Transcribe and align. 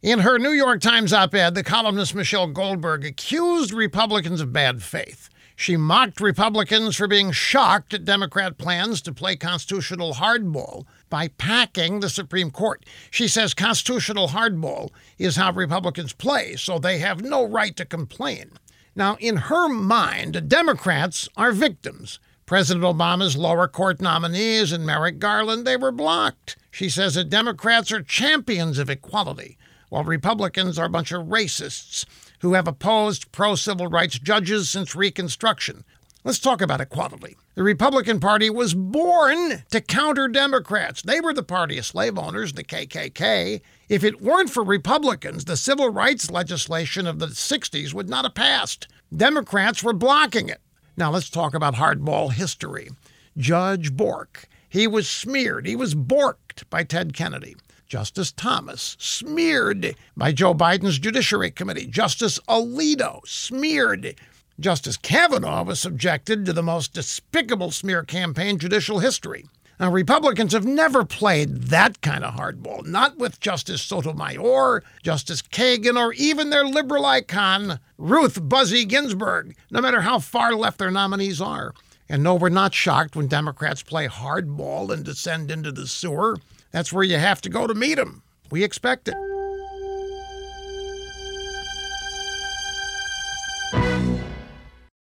In 0.00 0.20
her 0.20 0.38
New 0.38 0.52
York 0.52 0.80
Times 0.80 1.12
op 1.12 1.34
ed, 1.34 1.56
the 1.56 1.64
columnist 1.64 2.14
Michelle 2.14 2.46
Goldberg 2.46 3.04
accused 3.04 3.72
Republicans 3.72 4.40
of 4.40 4.52
bad 4.52 4.80
faith. 4.80 5.28
She 5.56 5.76
mocked 5.76 6.20
Republicans 6.20 6.94
for 6.94 7.08
being 7.08 7.32
shocked 7.32 7.92
at 7.92 8.04
Democrat 8.04 8.58
plans 8.58 9.02
to 9.02 9.12
play 9.12 9.34
constitutional 9.34 10.14
hardball 10.14 10.84
by 11.10 11.26
packing 11.26 11.98
the 11.98 12.08
Supreme 12.08 12.52
Court. 12.52 12.86
She 13.10 13.26
says 13.26 13.54
constitutional 13.54 14.28
hardball 14.28 14.90
is 15.18 15.34
how 15.34 15.50
Republicans 15.50 16.12
play, 16.12 16.54
so 16.54 16.78
they 16.78 16.98
have 16.98 17.24
no 17.24 17.44
right 17.44 17.74
to 17.74 17.84
complain. 17.84 18.52
Now, 18.94 19.16
in 19.18 19.36
her 19.36 19.68
mind, 19.68 20.48
Democrats 20.48 21.28
are 21.36 21.50
victims. 21.50 22.20
President 22.46 22.84
Obama's 22.84 23.36
lower 23.36 23.66
court 23.66 24.00
nominees 24.00 24.70
and 24.70 24.86
Merrick 24.86 25.18
Garland, 25.18 25.66
they 25.66 25.76
were 25.76 25.90
blocked. 25.90 26.56
She 26.70 26.88
says 26.88 27.16
that 27.16 27.30
Democrats 27.30 27.90
are 27.90 28.00
champions 28.00 28.78
of 28.78 28.88
equality 28.88 29.58
while 29.88 30.04
Republicans 30.04 30.78
are 30.78 30.86
a 30.86 30.90
bunch 30.90 31.12
of 31.12 31.26
racists 31.26 32.04
who 32.40 32.54
have 32.54 32.68
opposed 32.68 33.32
pro 33.32 33.54
civil 33.54 33.88
rights 33.88 34.18
judges 34.18 34.68
since 34.68 34.94
Reconstruction. 34.94 35.84
Let's 36.24 36.38
talk 36.38 36.60
about 36.60 36.80
equality. 36.80 37.36
The 37.54 37.62
Republican 37.62 38.20
Party 38.20 38.50
was 38.50 38.74
born 38.74 39.64
to 39.70 39.80
counter 39.80 40.28
Democrats. 40.28 41.00
They 41.02 41.20
were 41.20 41.32
the 41.32 41.42
party 41.42 41.78
of 41.78 41.86
slave 41.86 42.18
owners, 42.18 42.52
the 42.52 42.64
KKK. 42.64 43.60
If 43.88 44.04
it 44.04 44.20
weren't 44.20 44.50
for 44.50 44.62
Republicans, 44.62 45.44
the 45.44 45.56
civil 45.56 45.88
rights 45.88 46.30
legislation 46.30 47.06
of 47.06 47.18
the 47.18 47.28
60s 47.28 47.94
would 47.94 48.08
not 48.08 48.24
have 48.24 48.34
passed. 48.34 48.88
Democrats 49.16 49.82
were 49.82 49.92
blocking 49.92 50.48
it. 50.48 50.60
Now 50.96 51.10
let's 51.12 51.30
talk 51.30 51.54
about 51.54 51.74
hardball 51.74 52.32
history. 52.32 52.90
Judge 53.36 53.96
Bork, 53.96 54.48
he 54.68 54.86
was 54.86 55.08
smeared, 55.08 55.66
he 55.66 55.76
was 55.76 55.94
borked 55.94 56.68
by 56.68 56.82
Ted 56.82 57.14
Kennedy. 57.14 57.56
Justice 57.88 58.32
Thomas, 58.32 58.98
smeared 59.00 59.96
by 60.14 60.30
Joe 60.30 60.52
Biden's 60.52 60.98
Judiciary 60.98 61.50
Committee. 61.50 61.86
Justice 61.86 62.38
Alito, 62.46 63.26
smeared. 63.26 64.14
Justice 64.60 64.98
Kavanaugh 64.98 65.62
was 65.62 65.80
subjected 65.80 66.44
to 66.44 66.52
the 66.52 66.62
most 66.62 66.92
despicable 66.92 67.70
smear 67.70 68.02
campaign 68.02 68.48
in 68.48 68.58
judicial 68.58 68.98
history. 68.98 69.46
Now, 69.80 69.90
Republicans 69.90 70.52
have 70.52 70.66
never 70.66 71.02
played 71.06 71.62
that 71.68 72.02
kind 72.02 72.24
of 72.24 72.34
hardball, 72.34 72.84
not 72.84 73.16
with 73.16 73.40
Justice 73.40 73.80
Sotomayor, 73.80 74.82
Justice 75.02 75.40
Kagan, 75.40 75.96
or 75.96 76.12
even 76.12 76.50
their 76.50 76.66
liberal 76.66 77.06
icon, 77.06 77.80
Ruth 77.96 78.50
Bader 78.50 78.86
Ginsburg, 78.86 79.56
no 79.70 79.80
matter 79.80 80.02
how 80.02 80.18
far 80.18 80.54
left 80.54 80.76
their 80.76 80.90
nominees 80.90 81.40
are. 81.40 81.72
And 82.06 82.22
no, 82.22 82.34
we're 82.34 82.50
not 82.50 82.74
shocked 82.74 83.16
when 83.16 83.28
Democrats 83.28 83.82
play 83.82 84.08
hardball 84.08 84.92
and 84.92 85.04
descend 85.04 85.50
into 85.50 85.72
the 85.72 85.86
sewer. 85.86 86.36
That's 86.70 86.92
where 86.92 87.04
you 87.04 87.18
have 87.18 87.40
to 87.42 87.48
go 87.48 87.66
to 87.66 87.74
meet 87.74 87.96
them. 87.96 88.22
We 88.50 88.64
expect 88.64 89.08
it. 89.08 89.14